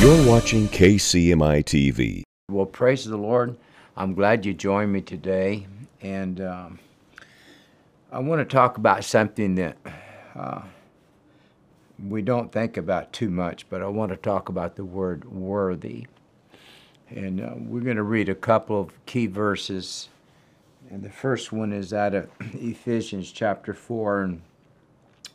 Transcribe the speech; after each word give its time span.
You're 0.00 0.26
watching 0.26 0.66
KCMI 0.68 1.62
TV. 1.62 2.22
Well, 2.50 2.64
praise 2.64 3.04
the 3.04 3.18
Lord. 3.18 3.54
I'm 3.98 4.14
glad 4.14 4.46
you 4.46 4.54
joined 4.54 4.90
me 4.90 5.02
today. 5.02 5.66
And 6.00 6.40
um, 6.40 6.78
I 8.10 8.20
want 8.20 8.40
to 8.40 8.46
talk 8.46 8.78
about 8.78 9.04
something 9.04 9.56
that 9.56 9.76
uh, 10.34 10.62
we 12.08 12.22
don't 12.22 12.50
think 12.50 12.78
about 12.78 13.12
too 13.12 13.28
much, 13.28 13.68
but 13.68 13.82
I 13.82 13.88
want 13.88 14.10
to 14.10 14.16
talk 14.16 14.48
about 14.48 14.76
the 14.76 14.86
word 14.86 15.30
worthy. 15.30 16.06
And 17.10 17.42
uh, 17.42 17.52
we're 17.58 17.82
going 17.82 17.98
to 17.98 18.02
read 18.02 18.30
a 18.30 18.34
couple 18.34 18.80
of 18.80 19.04
key 19.04 19.26
verses. 19.26 20.08
And 20.88 21.02
the 21.02 21.10
first 21.10 21.52
one 21.52 21.74
is 21.74 21.92
out 21.92 22.14
of 22.14 22.30
Ephesians 22.54 23.30
chapter 23.32 23.74
4 23.74 24.22
and 24.22 24.40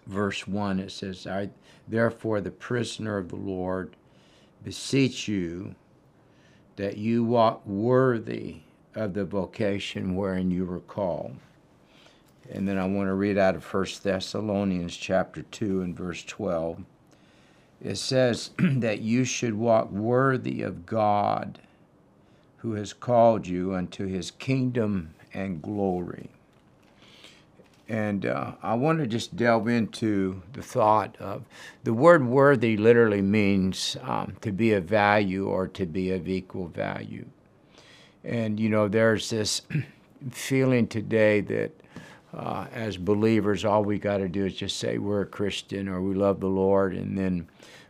verse 0.08 0.48
1. 0.48 0.80
It 0.80 0.92
says, 0.92 1.28
I, 1.28 1.52
Therefore, 1.88 2.42
the 2.42 2.50
prisoner 2.50 3.20
of 3.20 3.30
the 3.30 3.36
Lord, 3.36 3.96
beseech 4.66 5.28
you 5.28 5.76
that 6.76 6.98
you 6.98 7.24
walk 7.24 7.66
worthy 7.68 8.58
of 8.96 9.14
the 9.14 9.24
vocation 9.24 10.16
wherein 10.16 10.50
you 10.50 10.66
were 10.66 10.80
called. 10.80 11.36
And 12.52 12.68
then 12.68 12.78
I 12.78 12.86
want 12.86 13.08
to 13.08 13.14
read 13.14 13.38
out 13.38 13.56
of 13.56 13.64
1 13.64 13.86
Thessalonians 14.04 14.98
chapter 14.98 15.44
2 15.44 15.82
and 15.82 15.96
verse 15.96 16.24
12. 16.24 16.84
It 17.82 17.96
says 17.98 18.50
that 18.60 19.02
you 19.02 19.24
should 19.24 19.54
walk 19.54 19.92
worthy 19.92 20.64
of 20.64 20.86
God 20.86 21.60
who 22.58 22.74
has 22.74 22.92
called 22.92 23.46
you 23.46 23.76
unto 23.76 24.08
his 24.08 24.32
kingdom 24.32 25.14
and 25.32 25.62
glory. 25.62 26.30
And 27.88 28.26
uh, 28.26 28.54
I 28.64 28.74
want 28.74 29.00
to 29.00 29.08
just 29.08 29.36
delve 29.36 29.68
into 29.68 30.42
the 30.54 30.64
thought 30.64 31.16
of 31.20 31.44
the 31.84 31.94
word 31.94 32.26
worthy 32.26 32.78
literally 32.78 33.22
means 33.22 33.96
um, 34.02 34.36
to 34.42 34.52
be 34.52 34.74
of 34.74 34.86
value 34.86 35.48
or 35.48 35.68
to 35.68 35.86
be 35.86 36.12
of 36.12 36.28
equal 36.28 36.68
value. 36.68 37.26
And, 38.24 38.60
you 38.60 38.70
know, 38.70 38.88
there's 38.88 39.30
this 39.30 39.62
feeling 40.32 40.88
today 40.88 41.42
that 41.42 41.72
uh, 42.36 42.66
as 42.74 42.98
believers, 42.98 43.64
all 43.64 43.84
we 43.84 44.00
got 44.00 44.18
to 44.18 44.28
do 44.28 44.46
is 44.46 44.56
just 44.56 44.78
say 44.78 44.98
we're 44.98 45.22
a 45.22 45.28
Christian 45.28 45.88
or 45.88 46.02
we 46.02 46.16
love 46.16 46.40
the 46.40 46.48
Lord, 46.48 46.94
and 46.96 47.18
then 47.18 47.48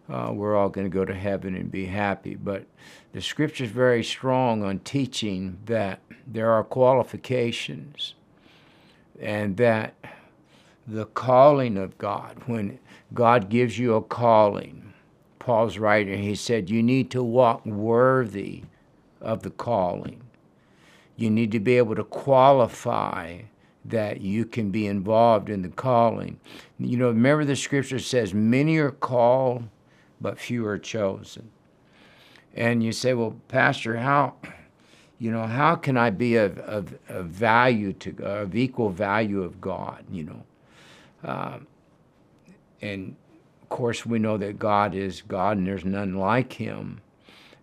uh, 0.09 0.31
we're 0.31 0.55
all 0.55 0.70
going 0.70 0.86
to 0.86 0.94
go 0.94 1.05
to 1.05 1.16
heaven 1.16 1.55
and 1.55 1.72
be 1.72 1.86
happy. 1.86 2.36
But 2.36 2.66
the 3.14 3.22
scripture 3.22 3.64
is 3.64 3.72
very 3.72 4.03
strong 4.03 4.64
on 4.64 4.80
teaching 4.80 5.58
that 5.66 6.02
there 6.27 6.52
are 6.52 6.64
qualifications 6.64 8.14
and 9.19 9.58
that 9.58 9.95
the 10.88 11.05
calling 11.05 11.77
of 11.77 11.97
God, 11.97 12.38
when 12.45 12.80
God 13.13 13.49
gives 13.49 13.77
you 13.80 13.95
a 13.95 14.02
calling, 14.02 14.94
Paul's 15.39 15.77
writing, 15.77 16.21
he 16.21 16.35
said, 16.35 16.69
you 16.69 16.81
need 16.81 17.11
to 17.11 17.23
walk 17.23 17.66
worthy 17.66 18.63
of 19.21 19.43
the 19.43 19.49
calling. 19.49 20.21
You 21.16 21.30
need 21.30 21.52
to 21.52 21.59
be 21.59 21.77
able 21.77 21.95
to 21.95 22.03
qualify 22.03 23.41
that 23.86 24.21
you 24.21 24.45
can 24.45 24.71
be 24.71 24.88
involved 24.88 25.49
in 25.49 25.61
the 25.61 25.69
calling. 25.69 26.39
You 26.80 26.97
know, 26.97 27.09
remember 27.09 27.45
the 27.45 27.55
scripture 27.55 27.99
says, 27.99 28.33
many 28.33 28.77
are 28.77 28.91
called, 28.91 29.69
but 30.19 30.39
few 30.39 30.66
are 30.66 30.80
chosen. 30.80 31.52
And 32.55 32.83
you 32.83 32.91
say, 32.91 33.13
well, 33.13 33.36
Pastor, 33.47 33.97
how, 33.97 34.36
you 35.19 35.31
know, 35.31 35.47
how 35.47 35.75
can 35.75 35.97
I 35.97 36.09
be 36.09 36.35
of, 36.35 36.58
of, 36.59 36.97
of 37.08 37.27
value 37.27 37.94
to, 37.94 38.23
of 38.23 38.55
equal 38.55 38.89
value 38.89 39.44
of 39.44 39.61
God, 39.61 40.03
you 40.11 40.23
know? 40.23 40.44
Um, 41.23 41.67
and 42.81 43.16
of 43.61 43.69
course, 43.69 44.05
we 44.05 44.19
know 44.19 44.38
that 44.38 44.59
God 44.59 44.93
is 44.93 45.21
God 45.21 45.58
and 45.58 45.66
there's 45.66 45.86
none 45.86 46.16
like 46.16 46.53
him. 46.53 47.02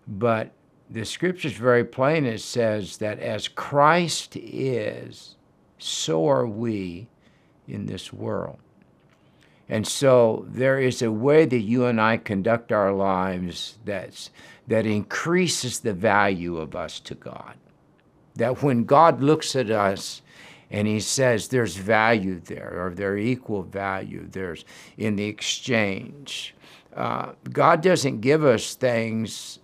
But 0.08 0.52
the 0.90 1.04
scripture 1.04 1.48
is 1.48 1.54
very 1.54 1.84
plain. 1.84 2.24
It 2.24 2.40
says 2.40 2.96
that 2.98 3.18
as 3.18 3.48
Christ 3.48 4.36
is, 4.36 5.36
so 5.78 6.28
are 6.28 6.46
we 6.46 7.08
in 7.68 7.86
this 7.86 8.12
world. 8.12 8.58
And 9.68 9.86
so 9.86 10.44
there 10.48 10.78
is 10.78 11.00
a 11.00 11.10
way 11.10 11.46
that 11.46 11.60
you 11.60 11.86
and 11.86 12.00
I 12.00 12.16
conduct 12.16 12.72
our 12.72 12.92
lives 12.92 13.78
that's, 13.84 14.30
that 14.66 14.86
increases 14.86 15.80
the 15.80 15.92
value 15.92 16.56
of 16.56 16.74
us 16.74 17.00
to 17.00 17.14
God. 17.14 17.54
That 18.36 18.62
when 18.62 18.84
God 18.84 19.22
looks 19.22 19.54
at 19.56 19.70
us 19.70 20.22
and 20.70 20.88
he 20.88 21.00
says 21.00 21.48
there's 21.48 21.76
value 21.76 22.40
there, 22.40 22.72
or 22.86 22.94
there's 22.94 23.24
equal 23.24 23.62
value, 23.62 24.26
there's 24.30 24.64
in 24.96 25.16
the 25.16 25.26
exchange. 25.26 26.54
Uh, 26.94 27.32
God 27.50 27.82
doesn't 27.82 28.20
give 28.20 28.44
us 28.44 28.74
things 28.74 29.58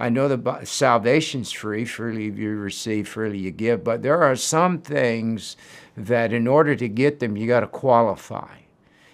I 0.00 0.08
know 0.08 0.34
that 0.34 0.66
salvation's 0.66 1.52
free, 1.52 1.84
freely 1.84 2.30
you 2.30 2.56
receive, 2.56 3.06
freely 3.06 3.36
you 3.36 3.50
give, 3.50 3.84
but 3.84 4.00
there 4.00 4.22
are 4.22 4.34
some 4.34 4.78
things 4.78 5.58
that 5.94 6.32
in 6.32 6.46
order 6.46 6.74
to 6.74 6.88
get 6.88 7.20
them, 7.20 7.36
you 7.36 7.46
got 7.46 7.60
to 7.60 7.66
qualify, 7.66 8.60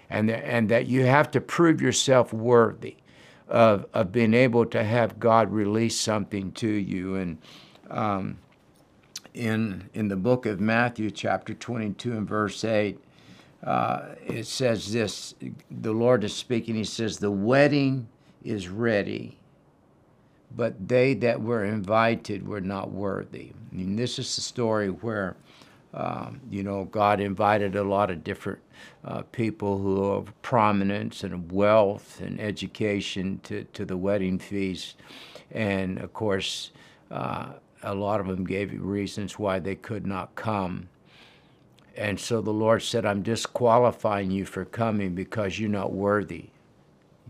and, 0.09 0.31
and 0.31 0.69
that 0.69 0.87
you 0.87 1.05
have 1.05 1.33
to 1.33 1.41
prove 1.41 1.83
yourself 1.83 2.33
worthy 2.33 2.99
of, 3.49 3.87
of 3.95 4.13
being 4.13 4.35
able 4.35 4.67
to 4.67 4.83
have 4.83 5.19
God 5.19 5.53
release 5.53 5.99
something 5.99 6.53
to 6.53 6.69
you. 6.69 7.17
And 7.17 7.39
um, 7.91 8.39
in, 9.35 9.89
in 9.95 10.09
the 10.09 10.17
book 10.17 10.47
of 10.47 10.61
Matthew, 10.61 11.11
chapter 11.11 11.55
22 11.55 12.13
and 12.13 12.29
verse 12.29 12.65
8, 12.65 12.99
uh, 13.65 14.03
it 14.27 14.47
says 14.47 14.93
this 14.93 15.35
the 15.71 15.93
Lord 15.93 16.25
is 16.25 16.35
speaking, 16.35 16.75
He 16.75 16.85
says, 16.85 17.19
The 17.19 17.31
wedding 17.31 18.09
is 18.45 18.69
ready 18.69 19.39
but 20.57 20.89
they 20.89 21.15
that 21.15 21.43
were 21.43 21.65
invited 21.65 22.47
were 22.47 22.61
not 22.61 22.91
worthy. 22.91 23.53
I 23.73 23.75
mean, 23.75 23.97
this 23.97 24.19
is 24.19 24.35
the 24.35 24.43
story 24.43 24.89
where, 24.89 25.37
um, 25.97 26.41
you 26.51 26.63
know, 26.63 26.85
God 26.85 27.21
invited 27.21 27.75
a 27.75 27.83
lot 27.83 28.11
of 28.11 28.23
different 28.23 28.61
uh, 29.05 29.23
people 29.33 29.79
who 29.79 30.05
of 30.05 30.43
prominence 30.43 31.25
and 31.25 31.51
wealth 31.51 32.21
and 32.21 32.41
education 32.41 33.41
to, 33.45 33.65
to 33.73 33.85
the 33.85 33.97
wedding 33.97 34.39
feast. 34.39 34.97
And 35.51 35.99
of 35.99 36.13
course, 36.13 36.73
uh, 37.11 37.55
a 37.83 37.95
lot 37.95 38.21
of 38.21 38.27
them 38.27 38.45
gave 38.45 38.73
reasons 38.81 39.39
why 39.39 39.59
they 39.59 39.75
could 39.75 40.07
not 40.07 40.35
come. 40.35 40.89
And 41.97 42.21
so 42.21 42.43
the 42.43 42.53
Lord 42.53 42.83
said, 42.83 43.07
I'm 43.07 43.23
disqualifying 43.23 44.31
you 44.31 44.45
for 44.45 44.67
coming 44.67 45.15
because 45.15 45.59
you're 45.59 45.71
not 45.71 45.93
worthy 45.93 46.51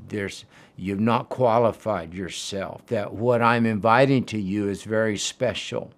there's 0.09 0.45
you've 0.77 1.01
not 1.01 1.29
qualified 1.29 2.13
yourself 2.15 2.85
that 2.87 3.13
what 3.15 3.43
i'm 3.43 3.67
inviting 3.67 4.25
to 4.25 4.39
you 4.39 4.69
is 4.69 4.83
very 4.85 5.17
special 5.17 5.91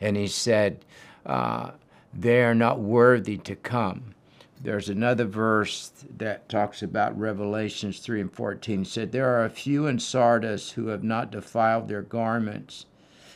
and 0.00 0.16
he 0.16 0.26
said 0.26 0.84
uh, 1.26 1.70
they 2.12 2.42
are 2.42 2.54
not 2.54 2.80
worthy 2.80 3.36
to 3.38 3.56
come. 3.56 4.14
There's 4.60 4.88
another 4.88 5.24
verse 5.24 5.92
that 6.16 6.48
talks 6.48 6.82
about 6.82 7.18
revelations 7.18 8.00
3 8.00 8.22
and 8.22 8.32
14 8.32 8.80
he 8.80 8.84
said 8.84 9.12
there 9.12 9.28
are 9.38 9.44
a 9.44 9.50
few 9.50 9.86
in 9.86 10.00
sardis 10.00 10.72
who 10.72 10.88
have 10.88 11.04
not 11.04 11.30
defiled 11.30 11.86
their 11.86 12.02
garments. 12.02 12.86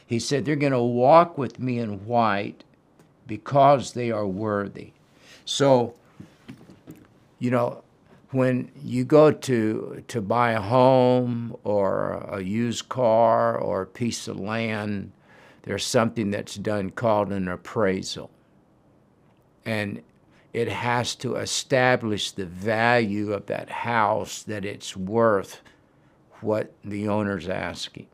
He 0.04 0.18
said 0.18 0.44
they're 0.44 0.56
going 0.56 0.72
to 0.72 0.82
walk 0.82 1.38
with 1.38 1.60
me 1.60 1.78
in 1.78 2.06
white 2.06 2.64
because 3.26 3.92
they 3.92 4.10
are 4.10 4.26
worthy. 4.26 4.92
So 5.44 5.94
you 7.38 7.50
know 7.50 7.84
when 8.32 8.72
you 8.82 9.04
go 9.04 9.30
to 9.30 10.02
to 10.08 10.20
buy 10.20 10.52
a 10.52 10.60
home 10.60 11.56
or 11.62 12.14
a 12.28 12.40
used 12.40 12.88
car 12.88 13.56
or 13.56 13.82
a 13.82 13.86
piece 13.86 14.26
of 14.26 14.40
land, 14.40 15.12
there's 15.62 15.84
something 15.84 16.30
that's 16.30 16.56
done 16.56 16.90
called 16.90 17.30
an 17.30 17.46
appraisal. 17.46 18.30
And 19.64 20.02
it 20.52 20.68
has 20.68 21.14
to 21.16 21.36
establish 21.36 22.32
the 22.32 22.46
value 22.46 23.32
of 23.32 23.46
that 23.46 23.70
house 23.70 24.42
that 24.42 24.64
it's 24.64 24.96
worth 24.96 25.60
what 26.40 26.72
the 26.84 27.08
owner's 27.08 27.48
asking. 27.48 28.06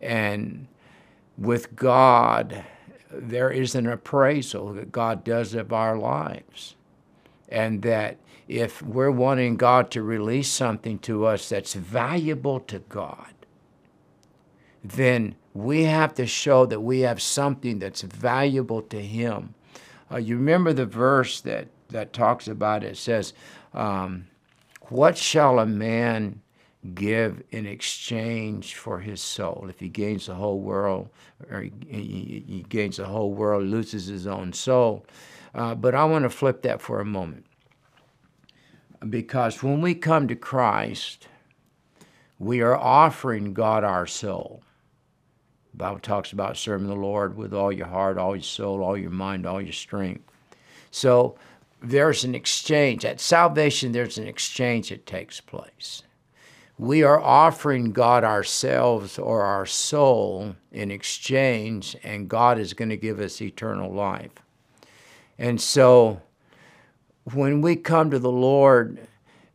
And 0.00 0.68
with 1.36 1.74
God, 1.76 2.64
there 3.10 3.50
is 3.50 3.74
an 3.74 3.86
appraisal 3.86 4.72
that 4.74 4.92
God 4.92 5.24
does 5.24 5.54
of 5.54 5.72
our 5.72 5.96
lives. 5.96 6.76
And 7.48 7.82
that 7.82 8.18
if 8.46 8.82
we're 8.82 9.10
wanting 9.10 9.56
God 9.56 9.90
to 9.92 10.02
release 10.02 10.48
something 10.48 10.98
to 11.00 11.26
us 11.26 11.48
that's 11.48 11.74
valuable 11.74 12.60
to 12.60 12.78
God, 12.80 13.32
then 14.82 15.34
we 15.54 15.84
have 15.84 16.14
to 16.14 16.26
show 16.26 16.64
that 16.66 16.80
we 16.80 17.00
have 17.00 17.20
something 17.20 17.78
that's 17.78 18.02
valuable 18.02 18.82
to 18.82 19.00
Him. 19.00 19.54
Uh, 20.10 20.16
you 20.16 20.36
remember 20.36 20.72
the 20.72 20.86
verse 20.86 21.40
that, 21.42 21.68
that 21.90 22.12
talks 22.12 22.48
about 22.48 22.84
it, 22.84 22.92
it 22.92 22.96
says, 22.96 23.32
um, 23.74 24.26
What 24.88 25.16
shall 25.16 25.58
a 25.58 25.66
man 25.66 26.40
give 26.94 27.42
in 27.50 27.66
exchange 27.66 28.74
for 28.74 29.00
his 29.00 29.20
soul? 29.20 29.66
If 29.68 29.80
he 29.80 29.88
gains 29.88 30.26
the 30.26 30.34
whole 30.34 30.60
world, 30.60 31.08
or 31.50 31.62
he, 31.62 31.72
he, 31.86 32.44
he 32.46 32.66
gains 32.68 32.96
the 32.96 33.06
whole 33.06 33.32
world, 33.32 33.64
loses 33.64 34.06
his 34.06 34.26
own 34.26 34.52
soul. 34.52 35.04
Uh, 35.54 35.74
but 35.74 35.94
I 35.94 36.04
want 36.04 36.24
to 36.24 36.30
flip 36.30 36.62
that 36.62 36.80
for 36.80 37.00
a 37.00 37.04
moment 37.04 37.46
because 39.08 39.62
when 39.62 39.80
we 39.80 39.94
come 39.94 40.28
to 40.28 40.36
Christ, 40.36 41.28
we 42.38 42.60
are 42.60 42.76
offering 42.76 43.54
God 43.54 43.84
our 43.84 44.06
soul. 44.06 44.62
Bible 45.74 46.00
talks 46.00 46.32
about 46.32 46.56
serving 46.56 46.88
the 46.88 46.94
Lord 46.94 47.36
with 47.36 47.54
all 47.54 47.72
your 47.72 47.86
heart, 47.86 48.18
all 48.18 48.34
your 48.34 48.42
soul, 48.42 48.82
all 48.82 48.96
your 48.96 49.10
mind, 49.10 49.46
all 49.46 49.60
your 49.60 49.72
strength. 49.72 50.24
So 50.90 51.36
there's 51.82 52.24
an 52.24 52.34
exchange. 52.34 53.04
At 53.04 53.20
salvation, 53.20 53.92
there's 53.92 54.18
an 54.18 54.26
exchange 54.26 54.88
that 54.88 55.06
takes 55.06 55.40
place. 55.40 56.02
We 56.78 57.02
are 57.02 57.20
offering 57.20 57.92
God 57.92 58.24
ourselves 58.24 59.18
or 59.18 59.42
our 59.42 59.66
soul 59.66 60.54
in 60.70 60.90
exchange, 60.90 61.96
and 62.04 62.28
God 62.28 62.58
is 62.58 62.72
going 62.72 62.90
to 62.90 62.96
give 62.96 63.18
us 63.18 63.42
eternal 63.42 63.92
life. 63.92 64.30
And 65.38 65.60
so 65.60 66.22
when 67.34 67.60
we 67.62 67.76
come 67.76 68.10
to 68.10 68.18
the 68.18 68.30
Lord 68.30 69.06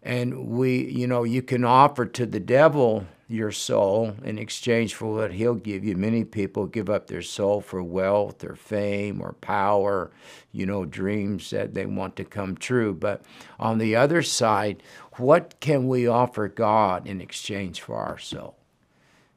and 0.01 0.50
we, 0.50 0.86
you 0.92 1.07
know, 1.07 1.24
you 1.24 1.42
can 1.42 1.63
offer 1.63 2.06
to 2.06 2.25
the 2.25 2.39
devil 2.39 3.06
your 3.27 3.51
soul 3.51 4.15
in 4.23 4.37
exchange 4.37 4.93
for 4.93 5.13
what 5.13 5.33
he'll 5.33 5.55
give 5.55 5.83
you. 5.83 5.95
Many 5.95 6.23
people 6.23 6.65
give 6.65 6.89
up 6.89 7.07
their 7.07 7.21
soul 7.21 7.61
for 7.61 7.81
wealth 7.81 8.43
or 8.43 8.55
fame 8.55 9.21
or 9.21 9.33
power, 9.33 10.11
you 10.51 10.65
know, 10.65 10.85
dreams 10.85 11.49
that 11.49 11.73
they 11.73 11.85
want 11.85 12.15
to 12.17 12.25
come 12.25 12.55
true. 12.55 12.93
But 12.93 13.23
on 13.59 13.77
the 13.77 13.95
other 13.95 14.21
side, 14.21 14.83
what 15.13 15.59
can 15.59 15.87
we 15.87 16.07
offer 16.07 16.47
God 16.47 17.07
in 17.07 17.21
exchange 17.21 17.81
for 17.81 17.95
our 17.95 18.17
soul? 18.17 18.57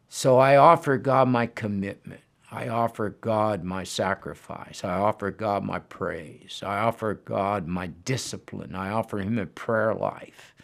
So 0.09 0.39
I 0.39 0.57
offer 0.57 0.99
God 0.99 1.29
my 1.29 1.47
commitment. 1.47 2.21
I 2.51 2.69
offer 2.69 3.11
God 3.11 3.65
my 3.65 3.83
sacrifice. 3.83 4.85
I 4.85 4.95
offer 4.95 5.31
God 5.31 5.65
my 5.65 5.81
praise. 5.81 6.63
I 6.65 6.79
offer 6.79 7.15
God 7.15 7.67
my 7.67 7.89
discipline. 7.89 8.75
I 8.75 8.91
offer 8.91 9.19
Him 9.19 9.39
a 9.39 9.47
prayer 9.47 9.95
life. 9.95 10.55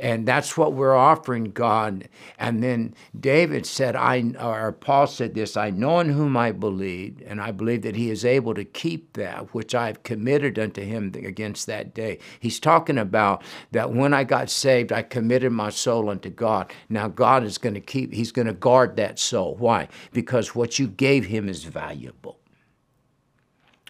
And 0.00 0.26
that's 0.26 0.56
what 0.56 0.74
we're 0.74 0.96
offering 0.96 1.44
God. 1.44 2.08
And 2.38 2.62
then 2.62 2.94
David 3.18 3.66
said, 3.66 3.96
I 3.96 4.32
or 4.40 4.72
Paul 4.72 5.06
said 5.06 5.34
this, 5.34 5.56
I 5.56 5.70
know 5.70 5.98
in 6.00 6.10
whom 6.10 6.36
I 6.36 6.52
believe, 6.52 7.22
and 7.26 7.40
I 7.40 7.50
believe 7.50 7.82
that 7.82 7.96
he 7.96 8.10
is 8.10 8.24
able 8.24 8.54
to 8.54 8.64
keep 8.64 9.14
that 9.14 9.52
which 9.54 9.74
I 9.74 9.88
have 9.88 10.02
committed 10.02 10.58
unto 10.58 10.82
him 10.82 11.12
against 11.16 11.66
that 11.66 11.94
day. 11.94 12.18
He's 12.38 12.60
talking 12.60 12.98
about 12.98 13.42
that 13.72 13.92
when 13.92 14.14
I 14.14 14.24
got 14.24 14.50
saved, 14.50 14.92
I 14.92 15.02
committed 15.02 15.52
my 15.52 15.70
soul 15.70 16.10
unto 16.10 16.30
God. 16.30 16.72
Now 16.88 17.08
God 17.08 17.42
is 17.42 17.58
going 17.58 17.74
to 17.74 17.80
keep, 17.80 18.12
he's 18.12 18.32
going 18.32 18.46
to 18.46 18.52
guard 18.52 18.96
that 18.96 19.18
soul. 19.18 19.56
Why? 19.56 19.88
Because 20.12 20.54
what 20.54 20.78
you 20.78 20.86
gave 20.86 21.17
him 21.26 21.48
is 21.48 21.64
valuable. 21.64 22.38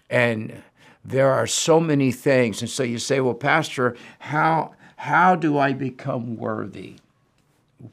And 0.09 0.63
there 1.03 1.31
are 1.31 1.47
so 1.47 1.79
many 1.79 2.11
things. 2.11 2.61
And 2.61 2.69
so 2.69 2.83
you 2.83 2.99
say, 2.99 3.19
well, 3.19 3.33
Pastor, 3.33 3.95
how 4.19 4.73
how 4.99 5.33
do 5.33 5.57
I 5.57 5.71
become 5.71 6.35
worthy? 6.35 6.95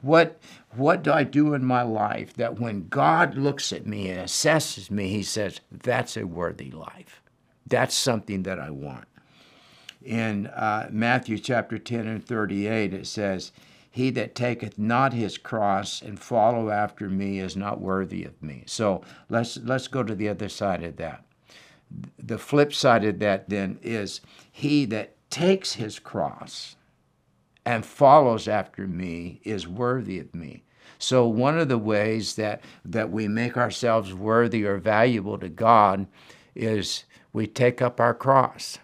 What, 0.01 0.41
what 0.75 1.03
do 1.03 1.13
I 1.13 1.23
do 1.23 1.53
in 1.53 1.63
my 1.63 1.83
life 1.83 2.33
that 2.33 2.59
when 2.59 2.89
God 2.89 3.35
looks 3.37 3.71
at 3.71 3.87
me 3.87 4.09
and 4.09 4.19
assesses 4.19 4.91
me, 4.91 5.07
he 5.07 5.23
says, 5.23 5.61
that's 5.71 6.17
a 6.17 6.27
worthy 6.27 6.69
life. 6.69 7.21
That's 7.65 7.95
something 7.95 8.43
that 8.43 8.59
I 8.59 8.71
want. 8.71 9.07
In 10.03 10.47
uh, 10.47 10.89
Matthew 10.91 11.37
chapter 11.37 11.77
10 11.77 12.07
and 12.07 12.25
38, 12.25 12.93
it 12.93 13.07
says, 13.07 13.53
He 13.97 14.11
that 14.11 14.35
taketh 14.35 14.77
not 14.77 15.11
his 15.11 15.39
cross 15.39 16.03
and 16.03 16.19
follow 16.19 16.69
after 16.69 17.09
me 17.09 17.39
is 17.39 17.55
not 17.55 17.81
worthy 17.81 18.25
of 18.25 18.39
me. 18.43 18.61
So 18.67 19.01
let's, 19.27 19.57
let's 19.57 19.87
go 19.87 20.03
to 20.03 20.13
the 20.13 20.29
other 20.29 20.49
side 20.49 20.83
of 20.83 20.97
that. 20.97 21.25
The 22.19 22.37
flip 22.37 22.75
side 22.75 23.03
of 23.05 23.17
that 23.17 23.49
then 23.49 23.79
is, 23.81 24.21
He 24.51 24.85
that 24.85 25.15
takes 25.31 25.73
his 25.73 25.97
cross 25.97 26.75
and 27.65 27.83
follows 27.83 28.47
after 28.47 28.85
me 28.85 29.41
is 29.43 29.67
worthy 29.67 30.19
of 30.19 30.35
me. 30.35 30.61
So 30.99 31.25
one 31.25 31.57
of 31.57 31.67
the 31.67 31.79
ways 31.79 32.35
that 32.35 32.61
that 32.85 33.09
we 33.09 33.27
make 33.27 33.57
ourselves 33.57 34.13
worthy 34.13 34.63
or 34.63 34.77
valuable 34.77 35.39
to 35.39 35.49
God 35.49 36.05
is 36.53 37.05
we 37.33 37.47
take 37.47 37.81
up 37.81 37.99
our 37.99 38.13
cross. 38.13 38.77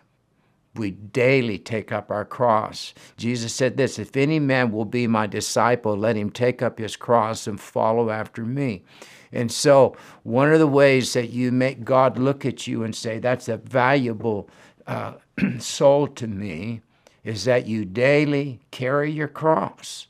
We 0.75 0.91
daily 0.91 1.59
take 1.59 1.91
up 1.91 2.09
our 2.09 2.25
cross. 2.25 2.93
Jesus 3.15 3.53
said 3.53 3.77
this 3.77 3.99
If 3.99 4.17
any 4.17 4.39
man 4.39 4.71
will 4.71 4.85
be 4.85 5.05
my 5.05 5.27
disciple, 5.27 5.95
let 5.95 6.15
him 6.15 6.31
take 6.31 6.61
up 6.61 6.79
his 6.79 6.95
cross 6.95 7.45
and 7.45 7.59
follow 7.59 8.09
after 8.09 8.43
me. 8.43 8.83
And 9.31 9.51
so, 9.51 9.95
one 10.23 10.51
of 10.51 10.59
the 10.59 10.67
ways 10.67 11.13
that 11.13 11.29
you 11.29 11.51
make 11.51 11.83
God 11.83 12.17
look 12.17 12.45
at 12.45 12.65
you 12.65 12.83
and 12.83 12.95
say, 12.95 13.19
That's 13.19 13.47
a 13.47 13.57
valuable 13.57 14.49
uh, 14.87 15.13
soul 15.59 16.07
to 16.07 16.27
me, 16.27 16.81
is 17.23 17.45
that 17.45 17.67
you 17.67 17.85
daily 17.85 18.59
carry 18.71 19.11
your 19.11 19.27
cross. 19.27 20.07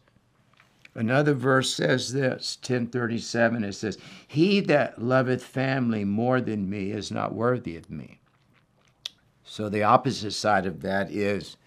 Another 0.96 1.34
verse 1.34 1.74
says 1.74 2.14
this, 2.14 2.58
1037, 2.62 3.64
it 3.64 3.74
says, 3.74 3.98
He 4.28 4.60
that 4.62 5.02
loveth 5.02 5.44
family 5.44 6.06
more 6.06 6.40
than 6.40 6.70
me 6.70 6.92
is 6.92 7.12
not 7.12 7.34
worthy 7.34 7.76
of 7.76 7.90
me. 7.90 8.20
So 9.54 9.70
the 9.70 9.84
opposite 9.84 10.32
side 10.32 10.66
of 10.66 10.82
that 10.82 11.12
is 11.12 11.58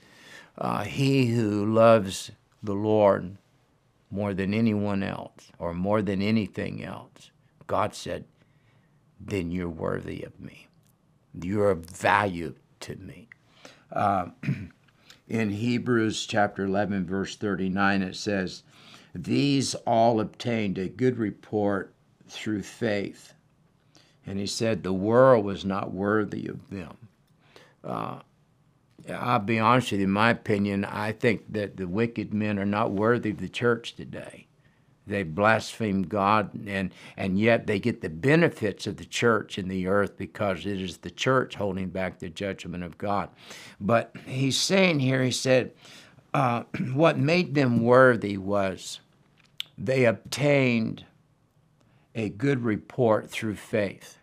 uh, 0.58 0.82
he 0.82 1.26
who 1.26 1.72
loves 1.72 2.32
the 2.60 2.74
Lord 2.74 3.36
more 4.10 4.34
than 4.34 4.52
anyone 4.52 5.04
else 5.04 5.52
or 5.60 5.72
more 5.72 6.02
than 6.02 6.20
anything 6.20 6.82
else, 6.82 7.30
God 7.68 7.94
said, 7.94 8.24
then 9.20 9.52
you're 9.52 9.68
worthy 9.68 10.24
of 10.24 10.40
me. 10.40 10.66
You're 11.40 11.70
of 11.70 11.86
value 11.86 12.56
to 12.80 12.96
me. 12.96 13.28
Uh, 13.92 14.30
in 15.28 15.50
Hebrews 15.50 16.26
chapter 16.26 16.64
11, 16.64 17.06
verse 17.06 17.36
39, 17.36 18.02
it 18.02 18.16
says, 18.16 18.64
These 19.14 19.76
all 19.86 20.18
obtained 20.18 20.76
a 20.76 20.88
good 20.88 21.18
report 21.18 21.94
through 22.26 22.62
faith. 22.62 23.34
And 24.26 24.40
he 24.40 24.46
said, 24.48 24.82
The 24.82 24.92
world 24.92 25.44
was 25.44 25.64
not 25.64 25.92
worthy 25.92 26.48
of 26.48 26.68
them. 26.70 26.96
Uh, 27.86 28.20
I'll 29.08 29.38
be 29.38 29.58
honest 29.58 29.92
with 29.92 30.00
you, 30.00 30.06
in 30.06 30.12
my 30.12 30.30
opinion, 30.30 30.84
I 30.84 31.12
think 31.12 31.52
that 31.52 31.76
the 31.76 31.86
wicked 31.86 32.34
men 32.34 32.58
are 32.58 32.66
not 32.66 32.90
worthy 32.90 33.30
of 33.30 33.38
the 33.38 33.48
church 33.48 33.94
today. 33.94 34.46
They 35.06 35.22
blaspheme 35.22 36.02
God, 36.02 36.50
and, 36.66 36.92
and 37.16 37.38
yet 37.38 37.68
they 37.68 37.78
get 37.78 38.00
the 38.00 38.10
benefits 38.10 38.88
of 38.88 38.96
the 38.96 39.04
church 39.04 39.56
in 39.56 39.68
the 39.68 39.86
earth 39.86 40.16
because 40.18 40.66
it 40.66 40.80
is 40.80 40.96
the 40.98 41.10
church 41.10 41.54
holding 41.54 41.90
back 41.90 42.18
the 42.18 42.28
judgment 42.28 42.82
of 42.82 42.98
God. 42.98 43.28
But 43.80 44.12
he's 44.26 44.58
saying 44.58 44.98
here, 44.98 45.22
he 45.22 45.30
said, 45.30 45.72
uh, 46.34 46.64
what 46.92 47.18
made 47.18 47.54
them 47.54 47.84
worthy 47.84 48.36
was 48.36 48.98
they 49.78 50.06
obtained 50.06 51.04
a 52.16 52.30
good 52.30 52.64
report 52.64 53.30
through 53.30 53.54
faith. 53.56 54.15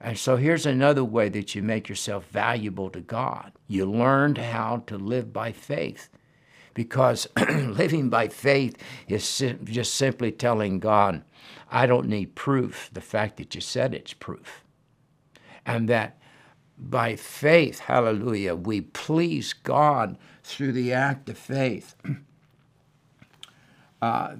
And 0.00 0.18
so 0.18 0.36
here's 0.36 0.66
another 0.66 1.04
way 1.04 1.28
that 1.30 1.54
you 1.54 1.62
make 1.62 1.88
yourself 1.88 2.26
valuable 2.26 2.90
to 2.90 3.00
God. 3.00 3.52
You 3.66 3.86
learned 3.86 4.38
how 4.38 4.84
to 4.86 4.98
live 4.98 5.32
by 5.32 5.52
faith 5.52 6.08
because 6.74 7.26
living 7.38 8.10
by 8.10 8.28
faith 8.28 8.76
is 9.08 9.42
just 9.64 9.94
simply 9.94 10.30
telling 10.30 10.78
God, 10.78 11.22
I 11.70 11.86
don't 11.86 12.08
need 12.08 12.34
proof. 12.34 12.90
The 12.92 13.00
fact 13.00 13.38
that 13.38 13.54
you 13.54 13.60
said 13.62 13.94
it's 13.94 14.12
proof. 14.12 14.62
And 15.64 15.88
that 15.88 16.18
by 16.78 17.16
faith, 17.16 17.80
hallelujah, 17.80 18.54
we 18.54 18.82
please 18.82 19.54
God 19.54 20.18
through 20.44 20.72
the 20.72 20.92
act 20.92 21.28
of 21.28 21.38
faith. 21.38 21.94
Uh, 24.02 24.36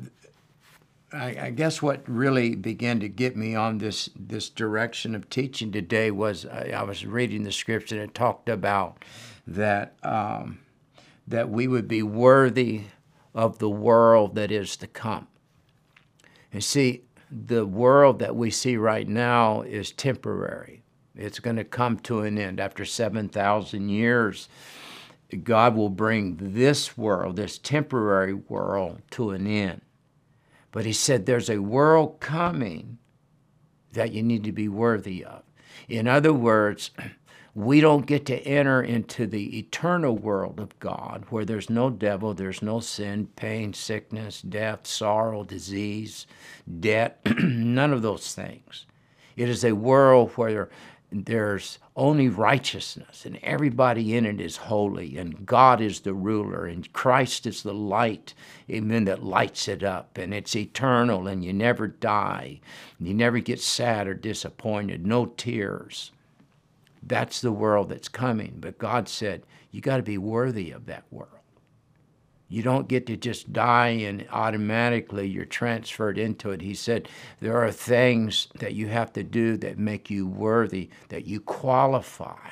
I, 1.16 1.46
I, 1.46 1.50
guess 1.50 1.80
what 1.80 2.02
really 2.06 2.54
began 2.54 3.00
to 3.00 3.08
get 3.08 3.36
me 3.36 3.54
on 3.54 3.78
this 3.78 4.10
this 4.14 4.48
direction 4.50 5.14
of 5.14 5.30
teaching 5.30 5.72
today 5.72 6.10
was 6.10 6.44
I, 6.44 6.72
I 6.76 6.82
was 6.82 7.06
reading 7.06 7.42
the 7.42 7.52
scripture 7.52 8.00
and 8.00 8.14
talked 8.14 8.48
about 8.48 9.04
that 9.46 9.96
um, 10.02 10.58
that 11.26 11.48
we 11.48 11.66
would 11.66 11.88
be 11.88 12.02
worthy 12.02 12.82
of 13.34 13.58
the 13.58 13.70
world 13.70 14.34
that 14.34 14.50
is 14.50 14.76
to 14.76 14.86
come. 14.86 15.26
And 16.52 16.62
see, 16.62 17.02
the 17.30 17.66
world 17.66 18.18
that 18.20 18.36
we 18.36 18.50
see 18.50 18.76
right 18.76 19.08
now 19.08 19.62
is 19.62 19.90
temporary. 19.90 20.82
It's 21.14 21.40
going 21.40 21.56
to 21.56 21.64
come 21.64 21.98
to 22.00 22.20
an 22.20 22.38
end 22.38 22.60
after 22.60 22.84
7,000 22.84 23.88
years. 23.88 24.48
God 25.42 25.74
will 25.74 25.90
bring 25.90 26.36
this 26.40 26.96
world, 26.96 27.36
this 27.36 27.58
temporary 27.58 28.34
world, 28.34 29.02
to 29.12 29.30
an 29.30 29.46
end. 29.46 29.80
But 30.76 30.84
He 30.84 30.92
said 30.92 31.24
there's 31.24 31.48
a 31.48 31.62
world 31.62 32.20
coming 32.20 32.98
that 33.94 34.12
you 34.12 34.22
need 34.22 34.44
to 34.44 34.52
be 34.52 34.68
worthy 34.68 35.24
of. 35.24 35.42
In 35.88 36.06
other 36.06 36.34
words, 36.34 36.90
we 37.54 37.80
don't 37.80 38.04
get 38.04 38.26
to 38.26 38.38
enter 38.42 38.82
into 38.82 39.26
the 39.26 39.58
eternal 39.58 40.18
world 40.18 40.60
of 40.60 40.78
God 40.78 41.24
where 41.30 41.46
there's 41.46 41.70
no 41.70 41.88
devil, 41.88 42.34
there's 42.34 42.60
no 42.60 42.80
sin, 42.80 43.28
pain, 43.36 43.72
sickness, 43.72 44.42
death, 44.42 44.86
sorrow, 44.86 45.44
disease, 45.44 46.26
debt, 46.78 47.20
none 47.42 47.94
of 47.94 48.02
those 48.02 48.34
things. 48.34 48.84
It 49.34 49.48
is 49.48 49.64
a 49.64 49.72
world 49.72 50.32
where 50.32 50.68
there's 51.10 51.78
only 51.94 52.28
righteousness, 52.28 53.24
and 53.24 53.38
everybody 53.42 54.16
in 54.16 54.26
it 54.26 54.40
is 54.40 54.56
holy, 54.56 55.16
and 55.16 55.46
God 55.46 55.80
is 55.80 56.00
the 56.00 56.14
ruler, 56.14 56.66
and 56.66 56.92
Christ 56.92 57.46
is 57.46 57.62
the 57.62 57.72
light, 57.72 58.34
amen, 58.68 59.04
that 59.04 59.22
lights 59.22 59.68
it 59.68 59.82
up, 59.82 60.18
and 60.18 60.34
it's 60.34 60.56
eternal, 60.56 61.28
and 61.28 61.44
you 61.44 61.52
never 61.52 61.86
die, 61.86 62.60
you 62.98 63.14
never 63.14 63.38
get 63.38 63.60
sad 63.60 64.08
or 64.08 64.14
disappointed, 64.14 65.06
no 65.06 65.26
tears. 65.26 66.10
That's 67.02 67.40
the 67.40 67.52
world 67.52 67.90
that's 67.90 68.08
coming. 68.08 68.56
But 68.60 68.78
God 68.78 69.08
said, 69.08 69.44
you 69.70 69.80
got 69.80 69.98
to 69.98 70.02
be 70.02 70.18
worthy 70.18 70.72
of 70.72 70.86
that 70.86 71.04
world. 71.10 71.35
You 72.48 72.62
don't 72.62 72.88
get 72.88 73.06
to 73.06 73.16
just 73.16 73.52
die 73.52 73.88
and 73.88 74.26
automatically 74.30 75.26
you're 75.26 75.44
transferred 75.44 76.16
into 76.16 76.50
it. 76.50 76.60
He 76.60 76.74
said, 76.74 77.08
There 77.40 77.58
are 77.64 77.72
things 77.72 78.48
that 78.60 78.74
you 78.74 78.88
have 78.88 79.12
to 79.14 79.24
do 79.24 79.56
that 79.58 79.78
make 79.78 80.10
you 80.10 80.26
worthy, 80.26 80.90
that 81.08 81.26
you 81.26 81.40
qualify 81.40 82.50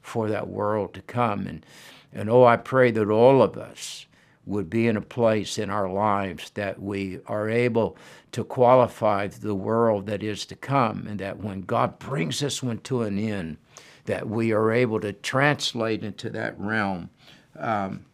for 0.00 0.28
that 0.28 0.48
world 0.48 0.94
to 0.94 1.02
come. 1.02 1.46
And, 1.46 1.66
and 2.12 2.30
oh, 2.30 2.44
I 2.44 2.56
pray 2.56 2.90
that 2.90 3.10
all 3.10 3.42
of 3.42 3.56
us 3.56 4.06
would 4.44 4.68
be 4.68 4.88
in 4.88 4.96
a 4.96 5.02
place 5.02 5.58
in 5.58 5.70
our 5.70 5.90
lives 5.90 6.50
that 6.50 6.80
we 6.80 7.20
are 7.26 7.48
able 7.48 7.96
to 8.32 8.42
qualify 8.42 9.28
the 9.28 9.54
world 9.54 10.06
that 10.06 10.22
is 10.22 10.44
to 10.46 10.56
come, 10.56 11.06
and 11.06 11.20
that 11.20 11.38
when 11.38 11.60
God 11.60 11.98
brings 11.98 12.40
this 12.40 12.62
one 12.62 12.78
to 12.78 13.02
an 13.02 13.18
end, 13.18 13.58
that 14.06 14.28
we 14.28 14.52
are 14.52 14.72
able 14.72 14.98
to 15.00 15.12
translate 15.12 16.02
into 16.02 16.28
that 16.30 16.58
realm. 16.58 17.10
Um, 17.56 18.04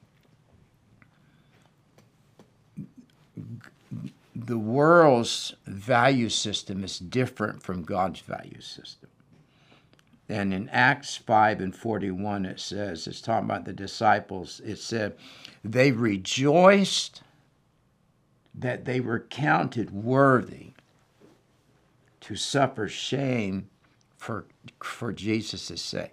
the 4.47 4.59
world's 4.59 5.55
value 5.67 6.29
system 6.29 6.85
is 6.85 6.99
different 6.99 7.63
from 7.63 7.83
God's 7.83 8.21
value 8.21 8.61
system. 8.61 9.09
And 10.29 10.55
in 10.55 10.69
Acts 10.69 11.17
5 11.17 11.61
and 11.61 11.75
41, 11.75 12.45
it 12.45 12.61
says, 12.61 13.07
it's 13.07 13.21
talking 13.21 13.47
about 13.47 13.65
the 13.65 13.73
disciples, 13.73 14.61
it 14.65 14.79
said, 14.79 15.17
they 15.65 15.91
rejoiced 15.91 17.23
that 18.55 18.85
they 18.85 19.01
were 19.01 19.21
counted 19.21 19.91
worthy 19.91 20.73
to 22.21 22.37
suffer 22.37 22.89
shame 22.89 23.69
for, 24.17 24.45
for 24.81 25.13
Jesus' 25.13 25.81
sake. 25.83 26.13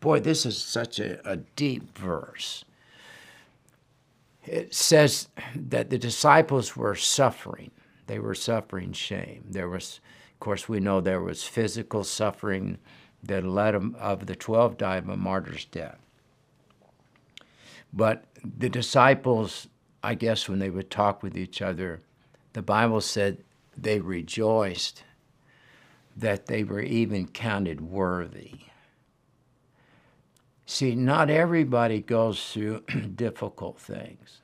Boy, 0.00 0.20
this 0.20 0.46
is 0.46 0.56
such 0.56 0.98
a, 0.98 1.28
a 1.28 1.36
deep 1.36 1.96
verse 1.98 2.64
it 4.44 4.74
says 4.74 5.28
that 5.54 5.90
the 5.90 5.98
disciples 5.98 6.76
were 6.76 6.94
suffering. 6.94 7.70
They 8.06 8.18
were 8.18 8.34
suffering 8.34 8.92
shame. 8.92 9.44
There 9.48 9.68
was, 9.68 10.00
of 10.32 10.40
course, 10.40 10.68
we 10.68 10.80
know 10.80 11.00
there 11.00 11.20
was 11.20 11.44
physical 11.44 12.04
suffering 12.04 12.78
that 13.22 13.44
led 13.44 13.74
them 13.74 13.96
of 13.98 14.26
the 14.26 14.34
12 14.34 14.76
died 14.76 15.04
of 15.04 15.08
a 15.08 15.16
martyr's 15.16 15.64
death. 15.66 15.98
But 17.92 18.24
the 18.42 18.68
disciples, 18.68 19.68
I 20.02 20.14
guess, 20.14 20.48
when 20.48 20.58
they 20.58 20.70
would 20.70 20.90
talk 20.90 21.22
with 21.22 21.36
each 21.36 21.62
other, 21.62 22.00
the 22.52 22.62
Bible 22.62 23.00
said 23.00 23.44
they 23.76 24.00
rejoiced 24.00 25.04
that 26.16 26.46
they 26.46 26.64
were 26.64 26.80
even 26.80 27.28
counted 27.28 27.80
worthy. 27.80 28.60
See, 30.66 30.94
not 30.94 31.28
everybody 31.28 32.00
goes 32.00 32.52
through 32.52 32.80
difficult 33.14 33.78
things. 33.78 34.42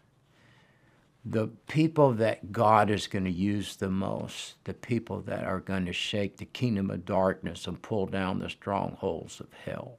The 1.24 1.48
people 1.68 2.12
that 2.14 2.52
God 2.52 2.90
is 2.90 3.06
going 3.06 3.24
to 3.24 3.30
use 3.30 3.76
the 3.76 3.90
most, 3.90 4.54
the 4.64 4.74
people 4.74 5.20
that 5.22 5.44
are 5.44 5.60
going 5.60 5.84
to 5.86 5.92
shake 5.92 6.36
the 6.36 6.46
kingdom 6.46 6.90
of 6.90 7.04
darkness 7.04 7.66
and 7.66 7.80
pull 7.80 8.06
down 8.06 8.38
the 8.38 8.48
strongholds 8.48 9.40
of 9.40 9.48
hell, 9.64 9.98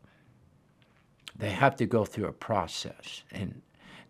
they 1.35 1.51
have 1.51 1.75
to 1.77 1.85
go 1.85 2.03
through 2.03 2.27
a 2.27 2.33
process. 2.33 3.23
And 3.31 3.61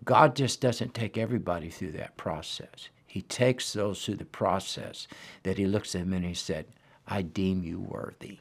God 0.06 0.36
just 0.36 0.62
doesn't 0.62 0.94
take 0.94 1.18
everybody 1.18 1.70
through 1.70 1.92
that 1.94 2.16
process. 2.16 2.90
He 3.06 3.22
takes 3.24 3.74
those 3.74 4.04
through 4.04 4.16
the 4.16 4.26
process 4.26 5.08
that 5.44 5.58
He 5.58 5.66
looks 5.66 5.94
at 5.94 6.02
them 6.02 6.14
and 6.14 6.26
He 6.26 6.34
said, 6.34 6.68
I 7.08 7.22
deem 7.22 7.64
you 7.64 7.80
worthy 7.80 8.40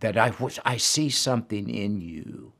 that 0.00 0.16
I, 0.16 0.32
I 0.64 0.76
see 0.76 1.10
something 1.10 1.68
in 1.68 2.00
you 2.00 2.52